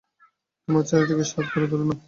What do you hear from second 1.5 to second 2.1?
করে তুলো না।